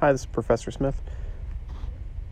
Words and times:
Hi, 0.00 0.12
this 0.12 0.20
is 0.20 0.26
Professor 0.26 0.70
Smith. 0.70 1.02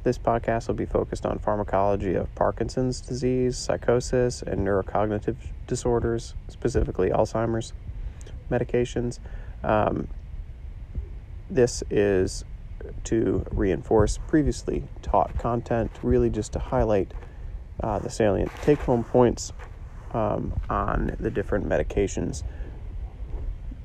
This 0.05 0.19
podcast 0.19 0.69
will 0.69 0.77
be 0.77 0.87
focused 0.87 1.27
on 1.27 1.41
pharmacology 1.41 2.15
of 2.15 2.33
Parkinson's 2.37 3.01
disease, 3.01 3.59
psychosis, 3.59 4.41
and 4.41 4.65
neurocognitive 4.65 5.35
disorders, 5.67 6.37
specifically 6.47 7.11
Alzheimer's 7.11 7.73
medications. 8.53 9.19
Um, 9.65 10.07
this 11.51 11.83
is 11.91 12.45
to 13.03 13.45
reinforce 13.51 14.21
previously 14.29 14.85
taught 15.03 15.37
content, 15.37 15.91
really 16.05 16.31
just 16.31 16.53
to 16.53 16.61
highlight 16.61 17.13
uh, 17.83 17.99
the 17.99 18.11
salient 18.11 18.53
take 18.63 18.79
home 18.79 19.03
points 19.03 19.53
um, 20.15 20.53
on 20.71 21.17
the 21.19 21.33
different 21.33 21.69
medications. 21.69 22.45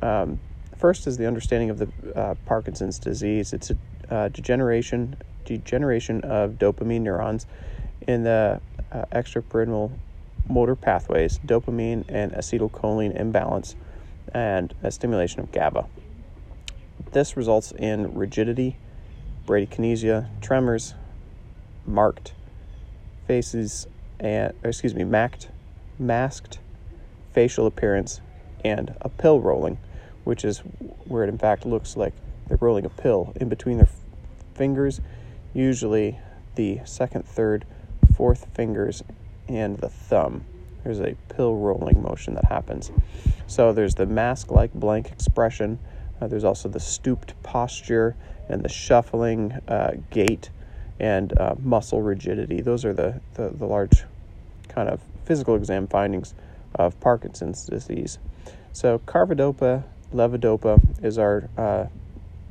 Um, 0.03 0.39
first 0.81 1.05
is 1.05 1.15
the 1.15 1.27
understanding 1.27 1.69
of 1.69 1.77
the 1.77 1.87
uh, 2.15 2.33
Parkinson's 2.47 2.97
disease. 2.97 3.53
It's 3.53 3.69
a 3.69 3.77
uh, 4.09 4.27
degeneration 4.29 5.15
degeneration 5.45 6.21
of 6.23 6.53
dopamine 6.53 7.01
neurons 7.01 7.45
in 8.07 8.23
the 8.23 8.59
uh, 8.91 9.05
extrapyramidal 9.11 9.91
motor 10.49 10.75
pathways, 10.75 11.39
dopamine 11.45 12.03
and 12.09 12.31
acetylcholine 12.33 13.15
imbalance, 13.17 13.75
and 14.33 14.73
a 14.81 14.91
stimulation 14.91 15.39
of 15.39 15.51
GABA. 15.51 15.85
This 17.11 17.37
results 17.37 17.71
in 17.71 18.13
rigidity, 18.15 18.77
bradykinesia, 19.45 20.29
tremors, 20.41 20.95
marked 21.85 22.33
faces, 23.27 23.87
and 24.19 24.53
excuse 24.63 24.95
me, 24.95 25.03
masked, 25.03 25.49
masked 25.99 26.59
facial 27.33 27.67
appearance, 27.67 28.19
and 28.65 28.95
a 29.01 29.09
pill 29.09 29.39
rolling, 29.39 29.77
which 30.23 30.45
is 30.45 30.59
where 31.05 31.23
it 31.23 31.29
in 31.29 31.37
fact 31.37 31.65
looks 31.65 31.95
like 31.97 32.13
they're 32.47 32.57
rolling 32.59 32.85
a 32.85 32.89
pill 32.89 33.33
in 33.39 33.49
between 33.49 33.77
their 33.77 33.89
fingers, 34.53 35.01
usually 35.53 36.19
the 36.55 36.79
second, 36.85 37.25
third, 37.25 37.65
fourth 38.15 38.47
fingers, 38.53 39.03
and 39.47 39.77
the 39.77 39.89
thumb. 39.89 40.45
There's 40.83 40.99
a 40.99 41.15
pill 41.29 41.55
rolling 41.55 42.01
motion 42.01 42.33
that 42.35 42.45
happens. 42.45 42.91
So 43.47 43.71
there's 43.71 43.95
the 43.95 44.05
mask 44.05 44.51
like 44.51 44.73
blank 44.73 45.11
expression. 45.11 45.79
Uh, 46.19 46.27
there's 46.27 46.43
also 46.43 46.69
the 46.69 46.79
stooped 46.79 47.41
posture 47.43 48.15
and 48.49 48.63
the 48.63 48.69
shuffling 48.69 49.53
uh, 49.67 49.91
gait 50.09 50.49
and 50.99 51.37
uh, 51.39 51.55
muscle 51.59 52.01
rigidity. 52.01 52.61
Those 52.61 52.85
are 52.85 52.93
the, 52.93 53.21
the, 53.35 53.49
the 53.49 53.65
large 53.65 54.03
kind 54.67 54.89
of 54.89 55.01
physical 55.25 55.55
exam 55.55 55.87
findings 55.87 56.33
of 56.75 56.99
Parkinson's 56.99 57.65
disease. 57.65 58.19
So 58.71 58.99
carbidopa 58.99 59.83
levodopa 60.13 60.81
is 61.03 61.17
our 61.17 61.49
uh, 61.57 61.85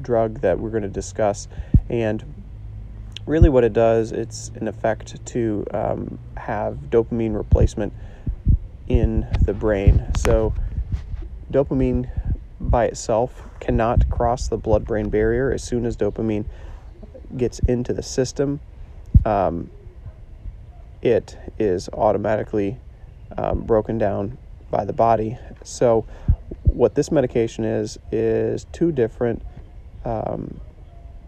drug 0.01 0.41
that 0.41 0.59
we're 0.59 0.71
going 0.71 0.83
to 0.83 0.89
discuss, 0.89 1.49
and 1.89 2.25
really 3.27 3.49
what 3.49 3.65
it 3.65 3.73
does, 3.73 4.13
it's 4.13 4.51
an 4.57 4.69
effect 4.69 5.25
to 5.27 5.65
um, 5.73 6.19
have 6.37 6.75
dopamine 6.91 7.37
replacement 7.37 7.93
in 8.89 9.27
the 9.45 9.55
brain. 9.55 10.05
So 10.17 10.53
dopamine 11.51 12.11
by 12.61 12.87
itself 12.87 13.45
cannot 13.61 14.11
cross 14.11 14.49
the 14.49 14.57
blood 14.57 14.85
brain 14.85 15.09
barrier 15.09 15.53
as 15.53 15.63
soon 15.63 15.87
as 15.87 15.97
dopamine 15.97 16.45
gets 17.37 17.59
into 17.61 17.93
the 17.93 18.03
system. 18.03 18.61
Um, 19.25 19.71
it 21.03 21.39
is 21.59 21.89
automatically 21.91 22.79
um, 23.37 23.61
broken 23.63 23.97
down 23.99 24.39
by 24.71 24.85
the 24.85 24.93
body. 24.93 25.39
So, 25.65 26.07
what 26.75 26.95
this 26.95 27.11
medication 27.11 27.65
is, 27.65 27.99
is 28.11 28.67
two 28.73 28.93
different 28.93 29.43
um, 30.05 30.61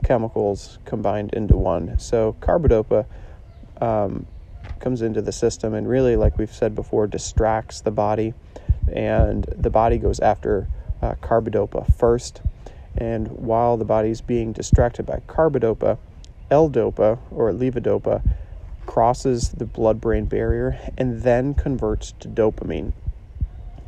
chemicals 0.04 0.78
combined 0.84 1.32
into 1.34 1.56
one. 1.56 1.98
So 1.98 2.36
carbidopa 2.40 3.06
um, 3.80 4.26
comes 4.80 5.02
into 5.02 5.22
the 5.22 5.32
system 5.32 5.74
and 5.74 5.88
really, 5.88 6.16
like 6.16 6.38
we've 6.38 6.52
said 6.52 6.74
before, 6.74 7.06
distracts 7.06 7.80
the 7.80 7.90
body, 7.90 8.34
and 8.92 9.44
the 9.56 9.70
body 9.70 9.98
goes 9.98 10.20
after 10.20 10.68
uh, 11.00 11.14
carbidopa 11.22 11.92
first. 11.94 12.42
And 12.96 13.28
while 13.28 13.76
the 13.76 13.84
body's 13.84 14.20
being 14.20 14.52
distracted 14.52 15.06
by 15.06 15.22
carbidopa, 15.26 15.98
L-dopa 16.50 17.18
or 17.30 17.50
levodopa 17.52 18.22
crosses 18.84 19.50
the 19.50 19.64
blood-brain 19.64 20.26
barrier 20.26 20.78
and 20.98 21.22
then 21.22 21.54
converts 21.54 22.12
to 22.20 22.28
dopamine. 22.28 22.92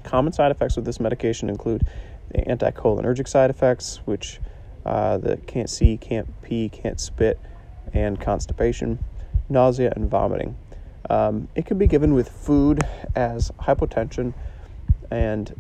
Common 0.05 0.33
side 0.33 0.51
effects 0.51 0.77
with 0.77 0.85
this 0.85 1.01
medication 1.01 1.49
include 1.49 1.87
the 2.31 2.39
anticholinergic 2.43 3.27
side 3.27 3.51
effects, 3.51 4.01
which 4.05 4.41
uh, 4.87 5.19
that 5.19 5.47
can't 5.47 5.69
see, 5.69 5.97
can't 5.97 6.43
pee, 6.43 6.69
can't 6.69 7.01
spit, 7.01 7.41
and 7.93 8.21
constipation, 8.21 8.99
nausea, 9.49 9.93
and 9.97 10.09
vomiting. 10.09 10.57
Um, 11.11 11.49
it 11.55 11.67
can 11.67 11.79
be 11.79 11.87
given 11.87 12.15
with 12.15 12.29
food 12.29 12.81
as 13.15 13.51
hypotension 13.61 14.35
and 15.11 15.55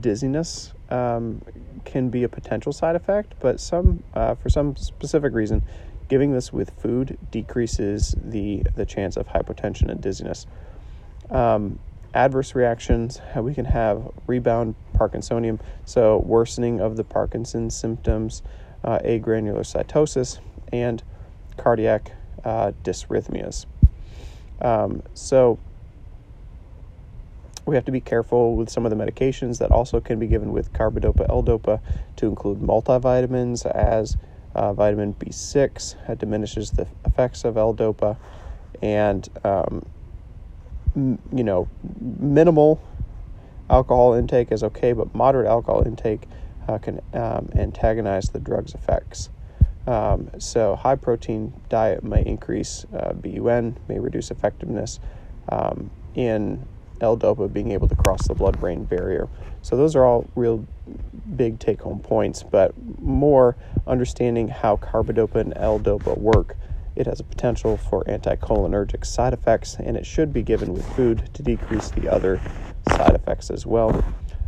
dizziness 0.00 0.72
um, 0.90 1.42
can 1.84 2.08
be 2.08 2.24
a 2.24 2.28
potential 2.28 2.72
side 2.72 2.96
effect, 2.96 3.34
but 3.40 3.60
some 3.60 4.02
uh, 4.14 4.34
for 4.34 4.48
some 4.48 4.76
specific 4.76 5.32
reason, 5.32 5.62
giving 6.08 6.32
this 6.32 6.52
with 6.52 6.70
food 6.70 7.18
decreases 7.30 8.14
the 8.22 8.62
the 8.74 8.86
chance 8.86 9.16
of 9.16 9.28
hypotension 9.28 9.90
and 9.90 10.00
dizziness. 10.00 10.46
Um, 11.30 11.78
adverse 12.14 12.54
reactions, 12.54 13.20
we 13.36 13.54
can 13.54 13.66
have 13.66 14.10
rebound 14.26 14.74
Parkinsonium, 14.94 15.60
so 15.84 16.18
worsening 16.18 16.80
of 16.80 16.96
the 16.96 17.04
Parkinson's 17.04 17.76
symptoms, 17.76 18.42
uh, 18.84 18.98
agranulocytosis, 19.00 20.38
and 20.72 21.02
cardiac 21.56 22.12
uh, 22.44 22.72
dysrhythmias. 22.82 23.66
Um, 24.60 25.02
so 25.14 25.58
we 27.66 27.74
have 27.74 27.84
to 27.86 27.92
be 27.92 28.00
careful 28.00 28.56
with 28.56 28.68
some 28.68 28.84
of 28.84 28.90
the 28.90 28.96
medications 28.96 29.58
that 29.58 29.70
also 29.70 30.00
can 30.00 30.18
be 30.18 30.26
given 30.26 30.52
with 30.52 30.72
carbidopa 30.72 31.26
L-dopa 31.28 31.80
to 32.16 32.26
include 32.26 32.60
multivitamins 32.60 33.64
as 33.66 34.16
uh, 34.54 34.72
vitamin 34.72 35.14
B6 35.14 36.06
that 36.06 36.18
diminishes 36.18 36.72
the 36.72 36.86
effects 37.04 37.44
of 37.44 37.56
L-dopa 37.56 38.16
and 38.82 39.28
um, 39.44 39.84
you 40.94 41.44
know, 41.44 41.68
minimal 42.00 42.80
alcohol 43.68 44.14
intake 44.14 44.52
is 44.52 44.62
okay, 44.62 44.92
but 44.92 45.14
moderate 45.14 45.46
alcohol 45.46 45.82
intake 45.86 46.22
uh, 46.68 46.78
can 46.78 47.00
um, 47.12 47.48
antagonize 47.54 48.28
the 48.30 48.38
drug's 48.38 48.74
effects. 48.74 49.30
Um, 49.86 50.30
so, 50.38 50.76
high 50.76 50.96
protein 50.96 51.52
diet 51.68 52.02
may 52.02 52.24
increase 52.24 52.86
uh, 52.96 53.12
BUN, 53.12 53.76
may 53.88 53.98
reduce 53.98 54.30
effectiveness 54.30 54.98
um, 55.50 55.90
in 56.14 56.66
L-dopa 57.00 57.52
being 57.52 57.72
able 57.72 57.88
to 57.88 57.94
cross 57.94 58.26
the 58.26 58.34
blood-brain 58.34 58.84
barrier. 58.84 59.28
So, 59.60 59.76
those 59.76 59.94
are 59.94 60.04
all 60.04 60.26
real 60.34 60.66
big 61.36 61.58
take-home 61.58 62.00
points, 62.00 62.42
but 62.42 62.72
more 62.98 63.56
understanding 63.86 64.48
how 64.48 64.76
carbidopa 64.76 65.36
and 65.36 65.52
L-dopa 65.56 66.16
work 66.16 66.56
it 66.96 67.06
has 67.06 67.20
a 67.20 67.24
potential 67.24 67.76
for 67.76 68.04
anticholinergic 68.04 69.04
side 69.04 69.32
effects, 69.32 69.76
and 69.76 69.96
it 69.96 70.06
should 70.06 70.32
be 70.32 70.42
given 70.42 70.72
with 70.72 70.86
food 70.94 71.28
to 71.34 71.42
decrease 71.42 71.90
the 71.90 72.08
other 72.08 72.40
side 72.88 73.14
effects 73.14 73.50
as 73.50 73.66
well. 73.66 74.04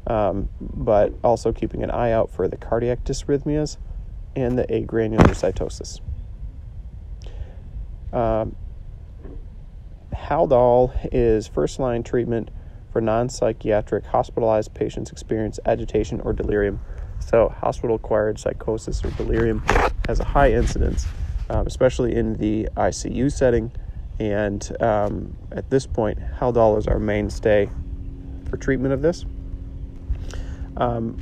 Um, 0.07 0.49
but 0.61 1.12
also 1.25 1.53
keeping 1.53 1.83
an 1.83 1.91
eye 1.91 2.12
out 2.12 2.31
for 2.31 2.47
the 2.47 2.56
cardiac 2.56 3.03
dysrhythmias 3.03 3.77
and 4.37 4.56
the 4.56 4.65
agranulocytosis. 4.65 6.01
Um, 8.12 8.55
Haldol 10.15 10.93
is 11.12 11.49
first 11.49 11.81
line 11.81 12.05
treatment 12.05 12.51
for 12.93 13.01
non 13.01 13.29
psychiatric 13.29 14.06
hospitalized 14.06 14.73
patients 14.75 15.11
experience 15.11 15.59
agitation 15.67 16.21
or 16.21 16.33
delirium. 16.33 16.81
So, 17.19 17.49
hospital 17.49 17.97
acquired 17.97 18.38
psychosis 18.38 19.05
or 19.05 19.11
delirium 19.11 19.65
has 20.06 20.20
a 20.20 20.25
high 20.25 20.53
incidence 20.53 21.06
um, 21.50 21.66
especially 21.66 22.14
in 22.14 22.34
the 22.34 22.69
ICU 22.76 23.31
setting. 23.31 23.72
And 24.19 24.82
um, 24.82 25.37
at 25.52 25.69
this 25.70 25.87
point, 25.87 26.19
Haldol 26.38 26.78
is 26.78 26.87
our 26.87 26.98
mainstay 26.98 27.69
for 28.48 28.56
treatment 28.56 28.94
of 28.94 29.02
this. 29.02 29.25
Um, 30.76 31.16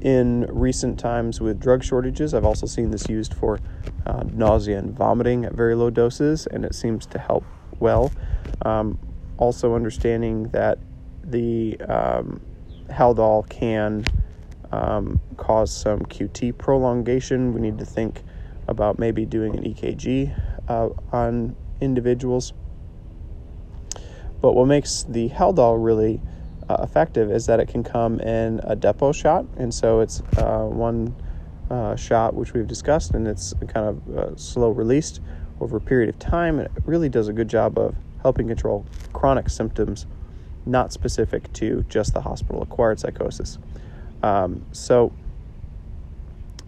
in 0.00 0.46
recent 0.50 0.98
times 0.98 1.40
with 1.40 1.58
drug 1.60 1.82
shortages, 1.82 2.34
I've 2.34 2.44
also 2.44 2.66
seen 2.66 2.90
this 2.90 3.08
used 3.08 3.32
for 3.34 3.58
uh, 4.06 4.24
nausea 4.32 4.78
and 4.78 4.94
vomiting 4.94 5.44
at 5.44 5.54
very 5.54 5.74
low 5.74 5.90
doses, 5.90 6.46
and 6.46 6.64
it 6.64 6.74
seems 6.74 7.06
to 7.06 7.18
help 7.18 7.44
well. 7.78 8.12
Um, 8.62 8.98
also, 9.38 9.74
understanding 9.74 10.48
that 10.48 10.78
the 11.24 11.80
um, 11.88 12.40
Haldol 12.90 13.48
can 13.48 14.04
um, 14.72 15.20
cause 15.36 15.74
some 15.74 16.00
QT 16.00 16.58
prolongation, 16.58 17.54
we 17.54 17.60
need 17.60 17.78
to 17.78 17.84
think 17.84 18.22
about 18.68 18.98
maybe 18.98 19.24
doing 19.24 19.56
an 19.56 19.64
EKG 19.64 20.34
uh, 20.68 20.88
on 21.12 21.56
individuals. 21.80 22.52
But 24.40 24.54
what 24.54 24.66
makes 24.66 25.04
the 25.04 25.28
Haldol 25.30 25.82
really 25.82 26.20
uh, 26.68 26.76
effective 26.80 27.30
is 27.30 27.46
that 27.46 27.60
it 27.60 27.68
can 27.68 27.82
come 27.82 28.20
in 28.20 28.60
a 28.64 28.76
depot 28.76 29.12
shot, 29.12 29.46
and 29.56 29.72
so 29.72 30.00
it's 30.00 30.20
uh, 30.38 30.64
one 30.64 31.14
uh, 31.70 31.96
shot, 31.96 32.34
which 32.34 32.52
we've 32.52 32.66
discussed, 32.66 33.12
and 33.12 33.26
it's 33.26 33.54
kind 33.68 33.86
of 33.88 34.18
uh, 34.18 34.36
slow 34.36 34.70
released 34.70 35.20
over 35.60 35.76
a 35.76 35.80
period 35.80 36.08
of 36.08 36.18
time. 36.18 36.58
And 36.58 36.66
it 36.76 36.82
really 36.84 37.08
does 37.08 37.28
a 37.28 37.32
good 37.32 37.48
job 37.48 37.78
of 37.78 37.94
helping 38.22 38.48
control 38.48 38.86
chronic 39.12 39.48
symptoms 39.48 40.06
not 40.66 40.92
specific 40.92 41.52
to 41.52 41.84
just 41.88 42.14
the 42.14 42.22
hospital 42.22 42.62
acquired 42.62 42.98
psychosis. 42.98 43.58
Um, 44.22 44.64
so 44.72 45.12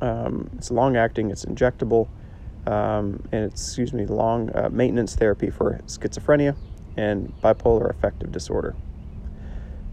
um, 0.01 0.51
it's 0.57 0.71
long 0.71 0.97
acting, 0.97 1.31
it's 1.31 1.45
injectable, 1.45 2.09
um, 2.67 3.23
and 3.33 3.45
it's, 3.45 3.63
excuse 3.67 3.93
me, 3.93 4.07
long 4.07 4.51
uh, 4.55 4.69
maintenance 4.71 5.15
therapy 5.15 5.51
for 5.51 5.81
schizophrenia 5.87 6.57
and 6.97 7.33
bipolar 7.43 7.91
affective 7.91 8.33
disorder. 8.33 8.75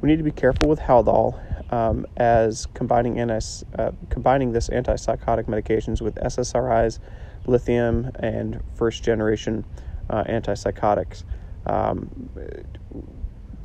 We 0.02 0.10
need 0.10 0.18
to 0.18 0.24
be 0.24 0.32
careful 0.32 0.70
with 0.70 0.80
Haldol 0.80 1.40
um, 1.72 2.06
as 2.18 2.68
combining, 2.74 3.20
anti, 3.20 3.40
uh, 3.78 3.92
combining 4.10 4.52
this 4.52 4.70
antipsychotic 4.70 5.46
medications 5.46 6.02
with 6.02 6.16
SSRIs, 6.16 7.00
lithium, 7.46 8.12
and 8.16 8.62
first 8.76 9.04
generation 9.04 9.66
uh, 10.10 10.24
antipsychotics 10.26 11.24
um, 11.66 12.30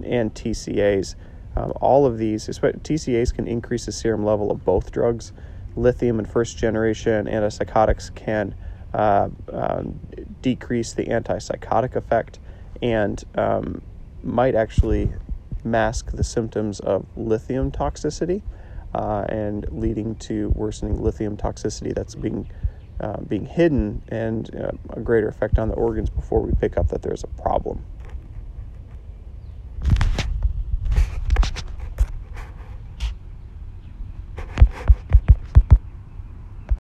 and 0.05 0.33
TCAs. 0.35 1.17
Um, 1.57 1.73
all 1.81 2.07
of 2.07 2.19
these, 2.19 2.47
TCAs 2.47 3.35
can 3.35 3.49
increase 3.49 3.87
the 3.87 3.93
serum 3.93 4.25
level 4.25 4.51
of 4.51 4.65
both 4.65 4.93
drugs. 4.93 5.33
Lithium 5.79 6.19
and 6.19 6.29
first 6.29 6.59
generation 6.59 7.27
antipsychotics 7.27 8.15
can 8.15 8.55
uh, 8.93 9.29
uh, 9.53 9.83
decrease 10.43 10.93
the 10.93 11.05
antipsychotic 11.07 11.95
effect 11.95 12.39
and 12.83 13.23
um, 13.35 13.83
might 14.23 14.55
actually 14.55 15.13
mask 15.65 16.13
the 16.13 16.25
symptoms 16.25 16.81
of 16.81 17.07
lithium 17.17 17.71
toxicity 17.71 18.43
uh, 18.95 19.25
and 19.29 19.67
leading 19.71 20.15
to 20.17 20.49
worsening 20.51 21.01
lithium 21.03 21.37
toxicity 21.37 21.95
that's 21.95 22.15
being 22.15 22.49
uh, 23.01 23.21
being 23.21 23.47
hidden 23.47 24.03
and 24.09 24.53
uh, 24.57 24.73
a 24.91 25.01
greater 25.01 25.29
effect 25.29 25.57
on 25.59 25.69
the 25.69 25.75
organs 25.75 26.11
before 26.11 26.41
we 26.41 26.51
pick 26.53 26.77
up 26.77 26.89
that 26.89 27.03
there's 27.03 27.23
a 27.23 27.29
problem. 27.41 27.85